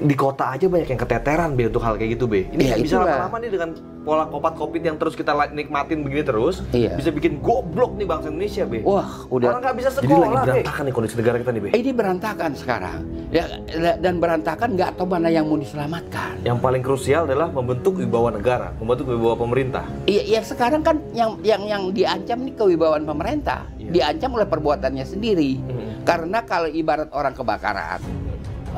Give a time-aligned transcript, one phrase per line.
[0.00, 2.48] di kota aja banyak yang keteteran be untuk hal kayak gitu be.
[2.50, 6.64] Ini Iya, bisa lama-lama nih dengan pola kopat kopit yang terus kita nikmatin begini terus,
[6.72, 6.96] Iya.
[6.96, 8.80] bisa bikin goblok nih bangsa Indonesia be.
[8.80, 10.24] Wah, udah Orang nggak bisa Jadi sekolah eh.
[10.24, 10.32] be.
[10.32, 10.44] Iya.
[10.56, 11.68] berantakan nih kondisi negara kita nih be.
[11.76, 13.00] ini berantakan sekarang.
[13.30, 13.44] Ya
[13.94, 16.32] dan berantakan nggak tahu mana yang mau diselamatkan.
[16.42, 19.84] Yang paling krusial adalah membentuk wibawa negara, membentuk wibawa pemerintah.
[20.04, 23.92] Iya, ya sekarang kan yang yang yang diancam nih kewibawaan pemerintah, Iya.
[23.92, 25.60] diancam oleh perbuatannya sendiri.
[25.60, 25.88] Mhm.
[26.00, 28.00] Karena kalau ibarat orang kebakaran,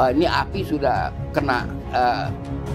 [0.00, 1.66] eh, ini api sudah kena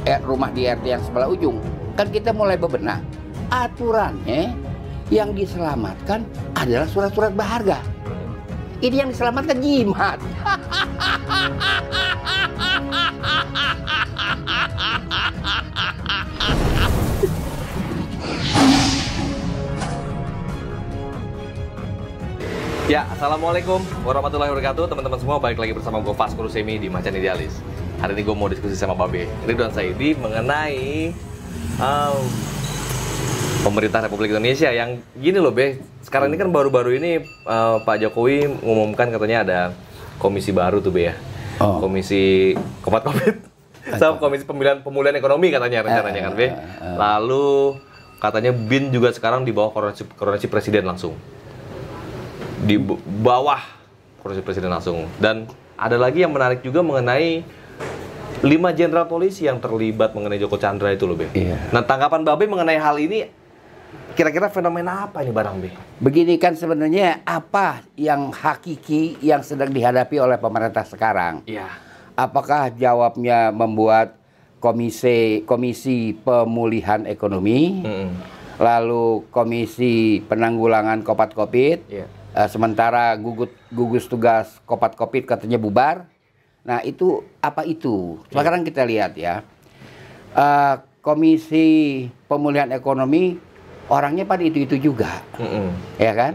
[0.06, 1.58] eh, rumah di RT yang sebelah ujung,
[1.98, 3.02] kan kita mulai bebenah.
[3.48, 4.52] Aturannya
[5.08, 6.28] yang diselamatkan
[6.60, 7.80] adalah surat-surat berharga.
[8.84, 10.20] Ini yang diselamatkan jimat.
[22.88, 27.60] Ya, assalamualaikum warahmatullahi wabarakatuh teman-teman semua balik lagi bersama gue Faskur Semi di Macan Idealis.
[28.00, 31.12] Hari ini gue mau diskusi sama Babe Ridwan Saidi mengenai
[31.84, 32.18] um,
[33.68, 35.84] pemerintah Republik Indonesia yang gini loh Be.
[36.00, 39.60] Sekarang ini kan baru-baru ini uh, Pak Jokowi mengumumkan katanya ada
[40.16, 41.20] komisi baru tuh Be ya.
[41.60, 41.84] Oh.
[41.84, 42.56] Komisi
[42.88, 43.36] Kopat Covid.
[44.00, 46.56] Sama komisi pemilihan pemulihan ekonomi katanya rencananya kan Be.
[46.96, 47.84] Lalu
[48.24, 51.20] katanya BIN juga sekarang di bawah koordinasi, koordinasi presiden langsung
[52.68, 52.76] di
[53.24, 53.64] bawah
[54.20, 55.08] kursi presiden langsung.
[55.24, 55.48] Dan
[55.80, 57.48] ada lagi yang menarik juga mengenai
[58.44, 61.32] lima jenderal polisi yang terlibat mengenai Joko Chandra itu loh, Be.
[61.32, 61.72] Iya.
[61.72, 63.26] Nah, tanggapan Babe mengenai hal ini
[64.14, 65.72] kira-kira fenomena apa ini barang, Be?
[66.04, 71.48] Begini kan sebenarnya apa yang hakiki yang sedang dihadapi oleh pemerintah sekarang?
[71.48, 71.72] Iya.
[72.18, 74.18] Apakah jawabnya membuat
[74.58, 78.10] komisi komisi pemulihan ekonomi, Mm-mm.
[78.58, 81.86] lalu komisi penanggulangan kopat kopit,
[82.38, 82.46] Iya.
[82.46, 86.06] eh, sementara gugut gugus tugas kopat kopit katanya bubar.
[86.62, 88.22] Nah itu apa itu?
[88.30, 89.42] Sekarang kita lihat ya,
[90.28, 91.66] Eh, komisi
[92.30, 93.40] pemulihan ekonomi
[93.90, 95.74] orangnya pada itu itu juga, Mm-mm.
[95.98, 96.34] ya kan?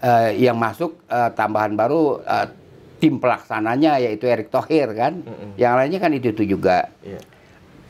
[0.00, 2.48] Eh, yang masuk eh, tambahan baru eh,
[2.96, 5.58] tim pelaksananya yaitu Erick Thohir kan, Mm-mm.
[5.60, 7.20] yang lainnya kan itu itu juga Iya.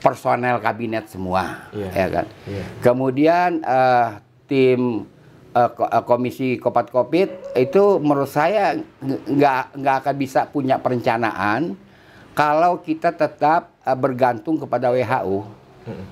[0.00, 1.91] personel kabinet semua, Iya.
[1.94, 2.27] ya kan.
[2.50, 2.65] Iya.
[2.82, 4.09] Kemudian eh,
[4.50, 5.06] tim
[5.52, 11.76] eh, komisi kopat kopit itu menurut saya ng- nggak nggak akan bisa punya perencanaan
[12.32, 15.44] kalau kita tetap eh, bergantung kepada WHO.
[15.88, 16.06] Mm-mm.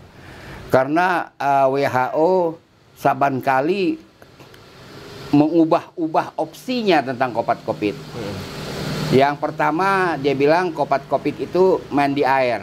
[0.69, 2.61] Karena eh, WHO
[2.95, 3.97] saban kali
[5.31, 7.97] mengubah-ubah opsinya tentang kopat kopit.
[7.97, 8.37] Mm-mm.
[9.11, 12.63] Yang pertama dia bilang kopat kopit itu main di air,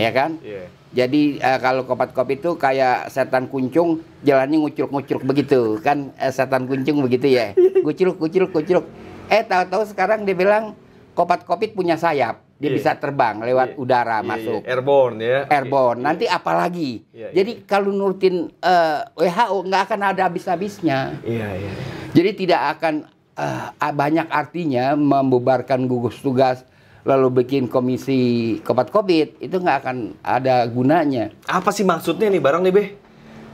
[0.00, 0.40] ya kan?
[0.40, 0.81] Iya.
[0.92, 6.64] Jadi eh, kalau kopat kopit itu kayak setan kuncung jalannya ngucruk-ngucruk begitu kan eh, setan
[6.64, 8.84] kuncung begitu ya ngucruk ngucruk ngucruk
[9.26, 10.76] eh tahu-tahu sekarang dia bilang
[11.12, 12.76] kopat kopit punya sayap dia Iya.
[12.76, 13.78] bisa terbang lewat Iya.
[13.80, 14.68] udara Iya, masuk iya.
[14.68, 15.38] Airborne ya.
[15.48, 16.06] airborne Iya.
[16.06, 21.72] nanti apa lagi Iya, jadi kalau nurutin eh, WHO nggak akan ada habis-habisnya Iya, iya.
[22.12, 22.94] jadi tidak akan
[23.32, 26.68] eh, banyak artinya membubarkan gugus tugas
[27.02, 32.62] lalu bikin komisi kopat kopit itu nggak akan ada gunanya Apa sih maksudnya nih barang
[32.62, 32.84] nih, Be?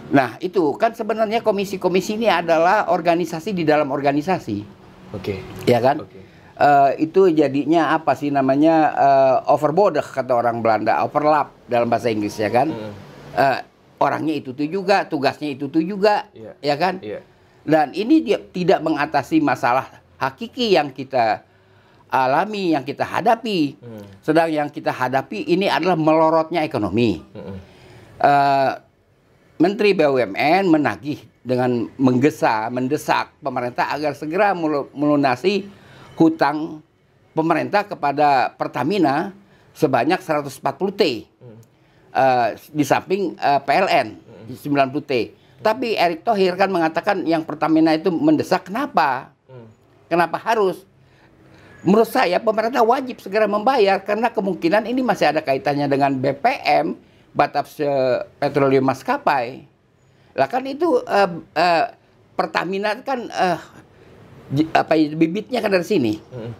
[0.08, 4.64] Nah, itu kan sebenarnya komisi-komisi ini adalah organisasi di dalam organisasi,
[5.12, 5.44] Oke.
[5.68, 6.00] ya kan?
[6.00, 6.20] Oke.
[6.58, 12.40] Eh, itu jadinya apa sih namanya eh, overbodig kata orang Belanda, overlap dalam bahasa Inggris
[12.40, 12.72] ya kan?
[12.72, 12.92] Mm.
[13.36, 13.58] Eh,
[14.00, 16.52] orangnya itu tuh juga, tugasnya itu tuh juga, Iya.
[16.64, 17.04] ya kan?
[17.04, 17.20] Iya.
[17.68, 21.44] Dan ini dia tidak mengatasi masalah hakiki yang kita
[22.08, 23.76] alami, yang kita hadapi.
[23.78, 24.02] Mm.
[24.24, 27.20] Sedang yang kita hadapi ini adalah melorotnya ekonomi.
[27.20, 27.56] Mm-mm.
[28.18, 28.72] Eh,
[29.58, 35.66] Menteri BUMN menagih dengan menggesa, mendesak pemerintah agar segera melu- melunasi
[36.14, 36.78] hutang
[37.34, 39.34] pemerintah kepada Pertamina
[39.74, 41.02] sebanyak 140 T.
[42.08, 44.08] Eh, di samping eh, PLN
[44.48, 45.12] 90 T.
[45.58, 49.34] Tapi Erick Thohir kan mengatakan yang Pertamina itu mendesak kenapa?
[49.50, 49.66] Mm.
[50.06, 50.86] Kenapa harus?
[51.78, 56.98] Menurut saya pemerintah wajib segera membayar karena kemungkinan ini masih ada kaitannya dengan BPM
[57.30, 57.78] Batas
[58.36, 59.62] Petroleum Maskapai.
[60.34, 61.84] Lah kan itu eh, eh,
[62.34, 63.26] Pertamina kan
[64.48, 66.52] j- apa ya, bibitnya kan dari sini Mm-mm.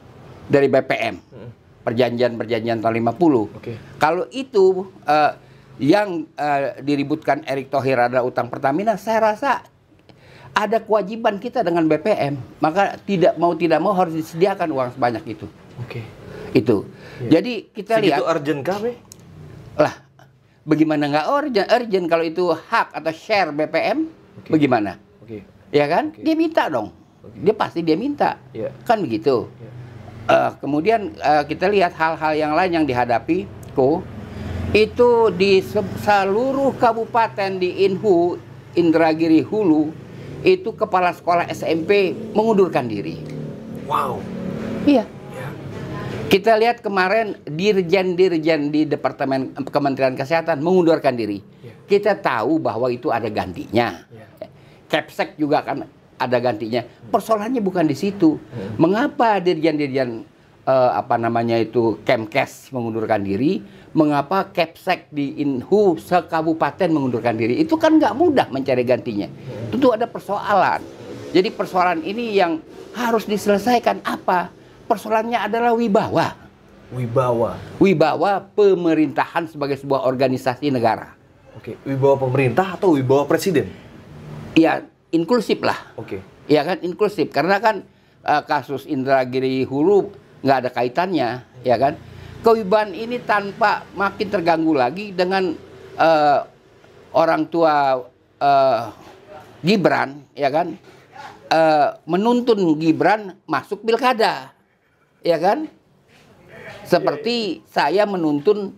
[0.47, 1.15] dari BPM.
[1.19, 1.50] Mm-mm.
[1.82, 3.59] Perjanjian-perjanjian tahun 50.
[3.59, 3.75] Oke.
[3.99, 5.32] Kalau itu eh,
[5.79, 9.62] yang eh, diributkan Erick Thohir adalah utang Pertamina, saya rasa
[10.59, 12.35] ada kewajiban kita dengan BPM.
[12.59, 15.47] Maka tidak mau tidak mau harus disediakan uang sebanyak itu.
[15.79, 16.03] Oke.
[16.51, 16.91] Itu.
[17.23, 17.39] Iya.
[17.39, 18.93] Jadi kita lihat Segitu urgent kah, Be?
[19.79, 19.95] lah
[20.67, 24.11] bagaimana nggak urgent, urgent kalau itu hak atau share BPM
[24.43, 24.51] Oke.
[24.59, 24.99] bagaimana?
[25.23, 25.47] Oke.
[25.71, 26.11] Ya kan?
[26.11, 26.27] Oke.
[26.27, 26.91] Dia minta dong.
[27.39, 28.43] Dia pasti dia minta.
[28.51, 28.75] Iya.
[28.83, 29.47] Kan begitu.
[29.47, 29.71] Iya.
[30.29, 34.05] Uh, kemudian uh, kita lihat hal-hal yang lain yang dihadapi, ko
[34.77, 35.65] itu di
[36.05, 38.37] seluruh kabupaten di Inhu,
[38.77, 39.89] Indragiri Hulu,
[40.46, 43.19] itu kepala sekolah SMP mengundurkan diri.
[43.88, 44.23] Wow.
[44.87, 45.05] Iya.
[45.35, 45.49] Ya.
[46.29, 51.40] Kita lihat kemarin dirjen-dirjen di Departemen Kementerian Kesehatan mengundurkan diri.
[51.64, 51.75] Ya.
[51.88, 54.05] Kita tahu bahwa itu ada gantinya.
[54.12, 54.26] Ya.
[54.88, 55.85] Kepsek juga kan
[56.19, 56.82] ada gantinya.
[57.08, 58.37] Persoalannya bukan di situ.
[58.37, 58.76] Hmm.
[58.81, 60.26] Mengapa dirjen-dirjen
[60.69, 63.65] uh, apa namanya itu Kemkes mengundurkan diri?
[63.97, 67.56] Mengapa Kepsek di Inhu sekabupaten mengundurkan diri?
[67.56, 69.26] Itu kan nggak mudah mencari gantinya.
[69.73, 70.85] Tentu ada persoalan.
[71.32, 72.61] Jadi persoalan ini yang
[72.93, 74.53] harus diselesaikan apa?
[74.85, 76.37] Persoalannya adalah wibawa.
[76.93, 77.56] Wibawa.
[77.81, 81.17] Wibawa pemerintahan sebagai sebuah organisasi negara.
[81.56, 83.69] Oke, wibawa pemerintah atau wibawa presiden?
[84.56, 85.76] Iya, inklusif lah.
[85.97, 86.21] Oke.
[86.21, 86.21] Okay.
[86.49, 87.85] Ya kan inklusif karena kan
[88.25, 90.09] uh, kasus Indragiri Hulu
[90.43, 91.29] nggak ada kaitannya,
[91.67, 91.94] ya kan?
[92.38, 95.58] Kewibawaan ini tanpa makin terganggu lagi dengan
[95.99, 96.46] uh,
[97.11, 97.99] orang tua
[98.38, 98.81] uh,
[99.62, 100.79] Gibran, ya kan?
[101.49, 104.55] Uh, menuntun Gibran masuk pilkada,
[105.26, 105.67] ya kan?
[106.87, 108.76] Seperti saya menuntun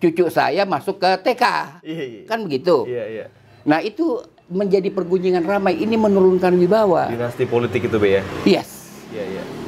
[0.00, 1.44] cucu saya masuk ke TK,
[1.84, 2.22] iya, iya.
[2.24, 2.88] kan begitu?
[2.88, 3.26] Iya, iya.
[3.68, 7.12] Nah itu menjadi pergunjingan ramai ini menurunkan wibawa.
[7.12, 8.22] Dinasti politik itu, Be ya.
[8.48, 8.79] Yes.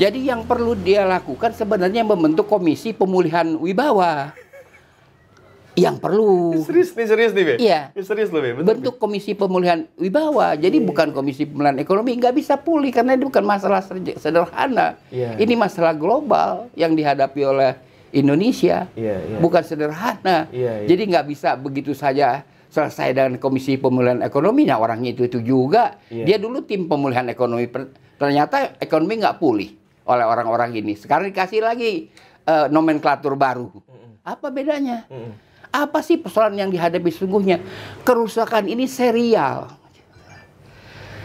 [0.03, 4.35] Jadi yang perlu dia lakukan sebenarnya membentuk komisi pemulihan wibawa.
[5.79, 6.59] Yang perlu.
[6.67, 7.55] Serius nih, serius nih, Be.
[7.63, 7.81] Iya.
[8.03, 8.67] serius loh, Be.
[8.67, 10.59] Bentuk komisi pemulihan wibawa.
[10.59, 13.79] Jadi ya, bukan komisi pemulihan ekonomi nggak bisa pulih karena ini bukan masalah
[14.19, 14.99] sederhana.
[15.15, 15.39] Ya.
[15.39, 17.79] Ini masalah global yang dihadapi oleh
[18.11, 18.91] Indonesia.
[18.99, 19.39] Ya, ya.
[19.39, 20.51] Bukan sederhana.
[20.51, 20.91] Ya, ya.
[20.91, 22.43] Jadi nggak bisa begitu saja
[22.75, 25.95] selesai dengan Komisi Pemulihan Ekonomi, nah orangnya itu itu juga.
[26.11, 26.27] Yeah.
[26.27, 27.71] Dia dulu tim pemulihan ekonomi,
[28.19, 30.99] ternyata ekonomi nggak pulih oleh orang-orang ini.
[30.99, 32.11] Sekarang dikasih lagi
[32.47, 33.71] uh, nomenklatur baru.
[34.23, 35.07] Apa bedanya?
[35.73, 37.59] Apa sih persoalan yang dihadapi sesungguhnya?
[38.07, 39.73] Kerusakan ini serial.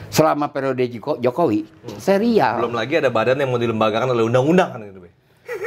[0.07, 0.87] Selama periode
[1.19, 1.99] Jokowi, mm.
[1.99, 2.63] serial.
[2.63, 4.97] Belum lagi ada badan yang mau dilembagakan oleh undang-undang kan gitu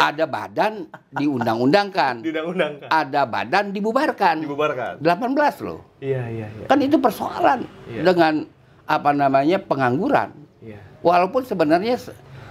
[0.00, 2.14] ada badan diundang-undangkan.
[2.24, 2.88] Diundang-undangkan.
[2.88, 4.36] Ada badan dibubarkan.
[4.40, 4.92] Dibubarkan.
[5.04, 5.80] 18 loh.
[6.00, 6.66] Iya, iya, iya.
[6.66, 8.02] Kan itu persoalan iya.
[8.04, 8.48] dengan
[8.88, 10.32] apa namanya pengangguran.
[10.64, 10.80] Iya.
[11.04, 12.00] Walaupun sebenarnya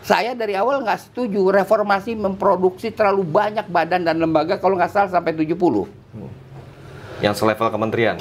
[0.04, 5.12] saya dari awal nggak setuju reformasi memproduksi terlalu banyak badan dan lembaga kalau nggak salah
[5.12, 5.56] sampai 70.
[5.56, 6.32] Hmm.
[7.20, 8.18] Yang selevel kementerian.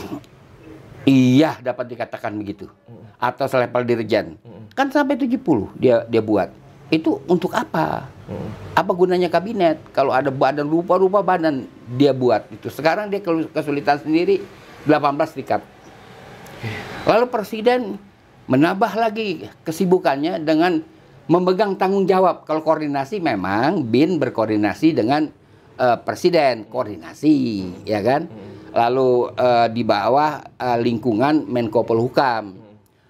[1.06, 2.66] Iya, dapat dikatakan begitu.
[2.86, 3.06] Hmm.
[3.22, 4.36] Atau selevel dirjen.
[4.42, 4.66] Hmm.
[4.75, 5.38] Kan sampai 70
[5.78, 6.50] dia dia buat
[6.88, 8.08] itu untuk apa?
[8.26, 8.50] Hmm.
[8.72, 12.69] Apa gunanya kabinet kalau ada badan rupa-rupa badan dia buat itu.
[12.72, 13.22] Sekarang dia
[13.52, 14.42] kesulitan sendiri
[14.88, 15.62] 18 tingkat.
[17.06, 17.96] Lalu presiden
[18.48, 20.80] menambah lagi kesibukannya dengan
[21.28, 22.48] memegang tanggung jawab.
[22.48, 25.28] Kalau koordinasi memang BIN berkoordinasi dengan
[25.76, 27.36] uh, presiden, koordinasi,
[27.84, 28.26] ya kan?
[28.72, 32.56] Lalu uh, di bawah uh, lingkungan Menko Polhukam.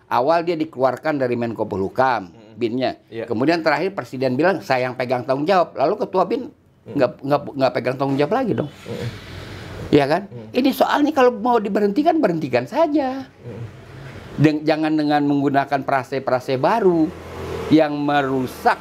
[0.08, 2.98] Awal dia dikeluarkan dari Menko Polhukam binnya.
[3.06, 3.30] Yeah.
[3.30, 5.78] Kemudian terakhir presiden bilang saya yang pegang tanggung jawab.
[5.78, 6.50] Lalu ketua bin
[6.88, 8.70] nggak nggak nggak pegang tanggung jawab lagi dong.
[9.94, 10.26] Ya kan?
[10.50, 13.30] Ini soalnya kalau mau diberhentikan berhentikan saja.
[14.38, 17.10] Den jangan dengan menggunakan prase-prase baru
[17.68, 18.80] yang merusak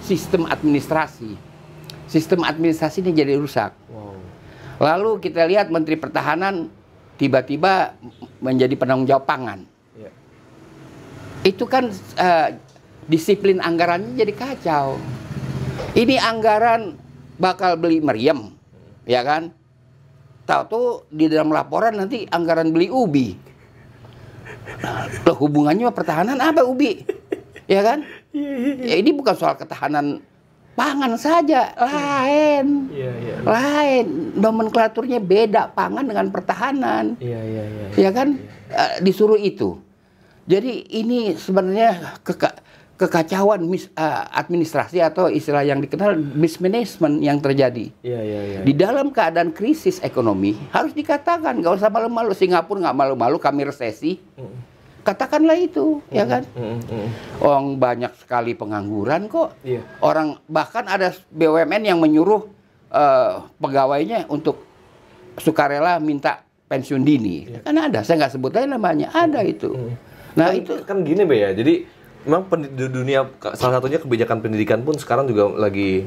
[0.00, 1.36] sistem administrasi.
[2.08, 3.76] Sistem administrasi ini jadi rusak.
[3.92, 4.16] Wow.
[4.80, 6.72] Lalu kita lihat Menteri Pertahanan
[7.20, 7.92] tiba-tiba
[8.40, 9.68] menjadi penanggung jawab pangan.
[9.92, 10.14] Yeah.
[11.44, 12.48] Itu kan uh,
[13.04, 14.96] disiplin anggarannya jadi kacau.
[15.92, 16.96] Ini anggaran
[17.36, 18.54] bakal beli meriam,
[19.04, 19.52] ya kan?
[20.48, 23.36] Tahu tuh di dalam laporan nanti anggaran beli ubi.
[25.28, 27.04] Loh hubungannya pertahanan apa ubi?
[27.68, 28.00] Ya kan?
[28.32, 30.24] Ya, ini bukan soal ketahanan
[30.72, 32.88] pangan saja, lain.
[32.88, 33.36] Ya, ya, ya.
[33.44, 34.06] Lain.
[34.40, 37.20] Nomenklaturnya beda pangan dengan pertahanan.
[37.20, 37.86] Iya, iya, iya.
[38.08, 38.40] Ya kan?
[38.72, 39.04] Ya.
[39.04, 39.76] Disuruh itu.
[40.48, 42.64] Jadi ini sebenarnya keka
[42.98, 47.94] kekacauan mis, uh, administrasi atau istilah yang dikenal mismanagement yang terjadi.
[48.02, 48.58] Iya, iya, iya.
[48.64, 52.34] Di dalam keadaan krisis ekonomi harus dikatakan, nggak usah malu-malu.
[52.34, 54.18] Singapura nggak malu-malu, kami resesi.
[54.34, 54.77] Mm.
[55.06, 56.14] Katakanlah itu, mm.
[56.14, 56.42] ya kan?
[56.52, 57.08] Mm, mm.
[57.40, 59.56] Orang banyak sekali pengangguran kok.
[59.64, 59.86] Yeah.
[60.04, 62.44] Orang bahkan ada BUMN yang menyuruh
[62.92, 64.64] uh, pegawainya untuk
[65.40, 67.48] sukarela minta pensiun dini.
[67.48, 67.62] Yeah.
[67.64, 69.72] Kan ada, saya nggak sebut aja namanya, ada itu.
[69.72, 69.92] Mm.
[70.36, 71.88] Nah kan, itu kan gini be ya, jadi
[72.28, 76.04] memang di dunia salah satunya kebijakan pendidikan pun sekarang juga lagi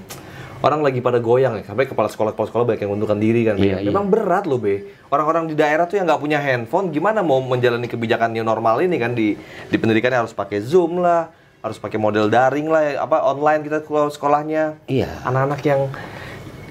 [0.61, 3.55] orang lagi pada goyang ya sampai kepala sekolah kepala sekolah banyak yang mengundurkan diri kan
[3.57, 4.11] iya, memang iya.
[4.13, 8.33] berat loh be orang-orang di daerah tuh yang nggak punya handphone gimana mau menjalani kebijakan
[8.33, 9.33] new normal ini kan di
[9.69, 14.09] di pendidikan harus pakai zoom lah harus pakai model daring lah, apa online kita keluar
[14.09, 14.81] sekolahnya.
[14.89, 15.21] Iya.
[15.29, 15.81] Anak-anak yang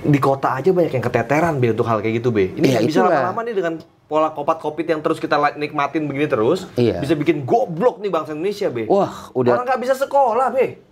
[0.01, 2.51] di kota aja banyak yang keteteran be untuk hal kayak gitu be.
[2.59, 3.75] Ini Iya, bisa lama-lama nih dengan
[4.11, 6.99] pola kopat kopit yang terus kita nikmatin begini terus, Iya.
[6.99, 8.91] bisa bikin goblok nih bangsa Indonesia be.
[8.91, 10.83] Wah, udah Orang nggak bisa sekolah be.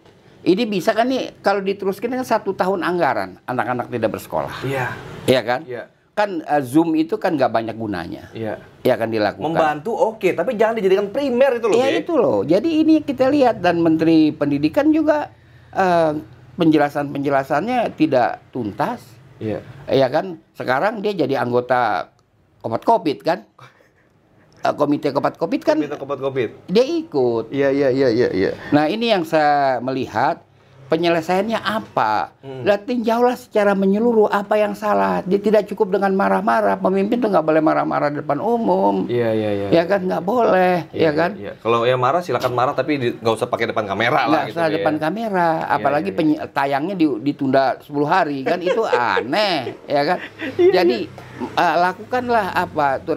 [0.46, 4.54] Ini bisa kan nih kalau diteruskan kan satu tahun anggaran anak-anak tidak bersekolah.
[4.62, 4.86] Iya.
[5.26, 5.60] Iya kan?
[5.66, 5.82] Iya.
[6.14, 8.30] Kan eh, Zoom itu kan nggak banyak gunanya.
[8.30, 8.62] Iya.
[8.86, 9.42] Ya kan dilakukan.
[9.42, 12.38] Membantu oke, tapi jangan dijadikan primer itu loh Iya itu loh.
[12.46, 15.34] Jadi ini kita lihat dan Menteri Pendidikan juga
[15.74, 16.12] eh,
[16.58, 19.02] penjelasan-penjelasannya tidak tuntas.
[19.42, 19.62] Iya.
[19.90, 20.38] Ya kan?
[20.54, 22.14] Sekarang dia jadi anggota
[22.62, 23.46] Kopat Kopit kan?
[24.68, 26.52] Eh, Komite Kopat Kopit kan Minta kopat kopit.
[26.66, 27.48] dia ikut.
[27.48, 28.50] Iya iya iya iya iya.
[28.68, 30.44] Nah ini yang saya melihat
[30.88, 32.32] penyelesaiannya apa.
[32.40, 32.64] Hmm.
[32.64, 35.20] Dan tinjaulah secara menyeluruh apa yang salah.
[35.22, 36.76] Dia tidak cukup dengan marah-marah.
[36.78, 39.04] Pemimpin tuh nggak boleh marah-marah di depan umum.
[39.04, 39.66] Iya iya iya.
[39.70, 41.30] Ya kan nggak boleh, Iya, ya kan?
[41.36, 41.52] Iya.
[41.58, 44.56] Kalau yang marah silakan marah tapi nggak usah pakai depan kamera lah Nggak gitu.
[44.56, 45.00] usah Be, depan ya.
[45.02, 46.18] kamera, apalagi iya, iya.
[46.18, 48.80] penyi- tayangnya di- ditunda 10 hari kan itu
[49.12, 50.18] aneh, ya kan?
[50.56, 51.04] Jadi
[51.38, 53.12] eh, lakukanlah apa tuh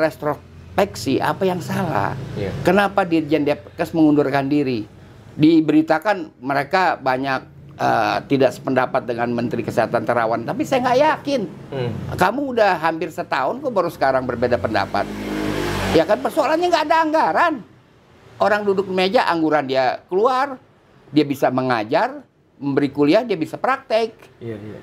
[0.71, 2.15] retrospeksi apa yang salah.
[2.39, 2.51] Iya.
[2.63, 4.87] Kenapa Dirjen Depkes mengundurkan diri?
[5.35, 7.41] Diberitakan mereka banyak
[7.79, 11.41] eh, tidak sependapat dengan Menteri Kesehatan Terawan, tapi saya nggak yakin.
[11.71, 11.91] Hmm.
[12.15, 15.07] Kamu udah hampir setahun kok baru sekarang berbeda pendapat.
[15.91, 17.53] Ya kan persoalannya nggak ada anggaran.
[18.41, 20.57] Orang duduk di meja, angguran dia keluar,
[21.13, 22.25] dia bisa mengajar,
[22.57, 24.17] memberi kuliah, dia bisa praktek.
[24.41, 24.79] Iya iya.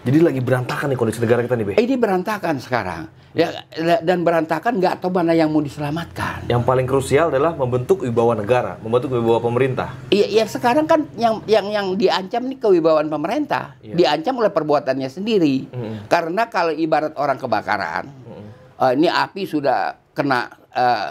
[0.00, 1.72] Jadi lagi berantakan nih kondisi negara kita nih be.
[1.76, 3.02] Ini berantakan sekarang.
[3.30, 3.62] Ya
[4.02, 6.50] dan berantakan nggak tahu mana yang mau diselamatkan.
[6.50, 9.94] Yang paling krusial adalah membentuk wibawa negara, membentuk wibawa pemerintah.
[10.10, 13.94] Iya, ya sekarang kan yang yang yang diancam nih kewibawaan pemerintah, Iya.
[13.94, 15.70] diancam oleh perbuatannya sendiri.
[15.70, 16.10] Mm-mm.
[16.10, 18.46] Karena kalau ibarat orang kebakaran, Mm-mm.
[18.82, 21.06] eh, ini api sudah kena eh,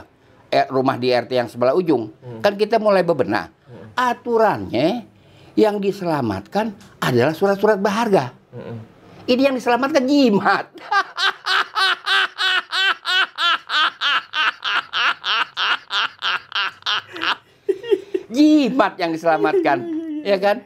[0.60, 3.48] eh, rumah di RT yang sebelah ujung, kan kita mulai bebenah.
[3.96, 5.08] Aturannya
[5.56, 8.39] yang diselamatkan adalah surat-surat berharga.
[8.50, 8.78] Mm-mm.
[9.30, 10.66] Ini yang diselamatkan jimat.
[18.30, 19.78] jimat yang diselamatkan,
[20.26, 20.62] ya kan?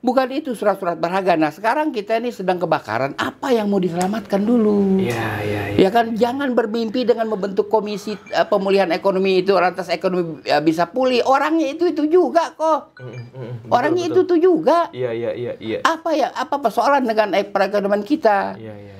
[0.00, 1.36] Bukan itu surat-surat berharga.
[1.36, 3.12] Nah, sekarang kita ini sedang kebakaran.
[3.20, 4.96] Apa yang mau diselamatkan dulu?
[4.96, 5.78] Iya iya iya.
[5.84, 10.88] Ya kan, jangan bermimpi dengan membentuk komisi eh, pemulihan ekonomi itu, lantas ekonomi eh, bisa
[10.88, 11.20] pulih.
[11.28, 12.96] Orangnya itu itu juga kok.
[12.96, 13.54] Mm-mm, mm-mm.
[13.68, 14.16] Betul, Orangnya betul.
[14.16, 14.78] itu itu juga.
[14.96, 15.78] Iya iya iya iya.
[15.84, 16.32] Apa ya?
[16.32, 18.56] Apa persoalan dengan eh, perekonomian kita?
[18.56, 18.94] Iya iya.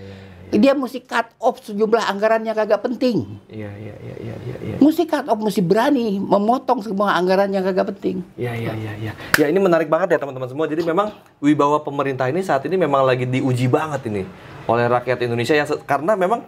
[0.50, 3.23] Dia mesti cut off sejumlah anggaran yang kagak penting.
[3.47, 4.57] Iya iya iya iya iya.
[4.59, 4.76] iya.
[4.83, 8.26] Mesti cut off, mesti berani memotong semua anggaran yang kagak penting.
[8.35, 9.12] Ya, ya, ya, ya.
[9.38, 10.66] Ya, ini menarik banget ya teman-teman semua.
[10.66, 14.26] Jadi memang wibawa pemerintah ini saat ini memang lagi diuji banget ini
[14.66, 16.42] oleh rakyat Indonesia yang karena memang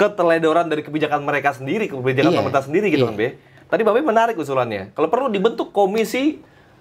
[0.00, 3.12] keteledoran dari kebijakan mereka sendiri, kebijakan Iya, pemerintah sendiri gitu iya.
[3.12, 3.28] kan, Be.
[3.68, 4.96] Tadi Babe menarik usulannya.
[4.96, 6.40] Kalau perlu dibentuk komisi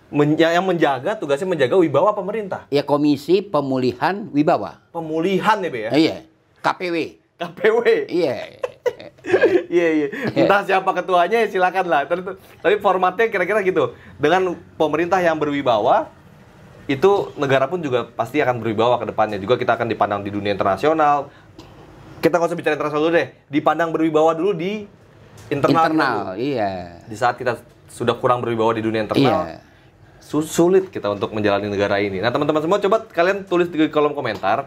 [0.10, 2.66] men- yang menjaga tugasnya menjaga wibawa pemerintah.
[2.74, 4.82] Ya Komisi Pemulihan Wibawa.
[4.90, 5.92] Pemulihan ya, Be ya.
[5.94, 6.16] Iya,
[6.62, 6.96] KPW.
[7.38, 7.80] KPW.
[8.08, 8.36] Iya.
[9.70, 10.08] Iya iya.
[10.34, 12.02] Entah siapa ketuanya ya silakan lah.
[12.04, 12.26] Tapi,
[12.58, 13.94] tapi formatnya kira-kira gitu.
[14.18, 16.10] Dengan pemerintah yang berwibawa,
[16.88, 19.38] itu negara pun juga pasti akan berwibawa ke depannya.
[19.38, 21.30] Juga kita akan dipandang di dunia internasional.
[22.18, 23.28] Kita nggak usah bicara internasional dulu deh.
[23.46, 24.90] Dipandang berwibawa dulu di
[25.48, 25.86] internal.
[25.86, 26.42] Internal, dulu.
[26.42, 26.72] iya.
[27.06, 29.62] Di saat kita sudah kurang berwibawa di dunia internal, Iya.
[30.18, 32.18] su- sulit kita untuk menjalani negara ini.
[32.18, 34.66] Nah, teman-teman semua coba kalian tulis di kolom komentar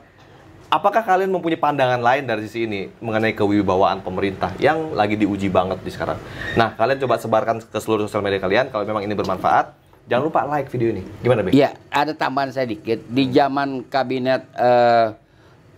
[0.73, 5.85] apakah kalian mempunyai pandangan lain dari sisi ini mengenai kewibawaan pemerintah yang lagi diuji banget
[5.85, 6.17] di sekarang.
[6.57, 9.77] Nah, kalian coba sebarkan ke seluruh sosial media kalian kalau memang ini bermanfaat.
[10.03, 11.05] Jangan lupa like video ini.
[11.23, 11.55] Gimana, Be?
[11.55, 13.07] Iya, ada tambahan saya dikit.
[13.07, 15.15] Di zaman kabinet eh,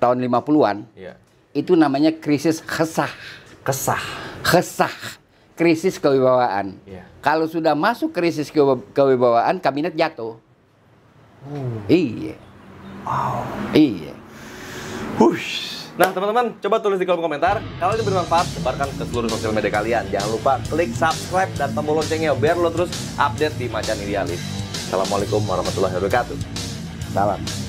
[0.00, 1.12] tahun 50-an, Iya.
[1.52, 3.10] itu namanya krisis kesah.
[3.60, 4.00] Kesah.
[4.40, 4.94] Kesah.
[5.52, 6.72] Krisis kewibawaan.
[6.88, 7.04] Iya.
[7.20, 10.40] Kalau sudah masuk krisis kewi- kewibawaan, kabinet jatuh.
[11.84, 12.40] Iya.
[13.76, 14.12] Iya.
[15.18, 15.74] Hush.
[15.94, 17.62] Nah, teman-teman, coba tulis di kolom komentar.
[17.78, 20.04] Kalau ini bermanfaat, sebarkan ke seluruh sosial media kalian.
[20.10, 24.42] Jangan lupa klik subscribe dan tombol loncengnya biar lo terus update di Macan Idealis.
[24.90, 26.36] Assalamualaikum warahmatullahi wabarakatuh.
[27.14, 27.63] Salam.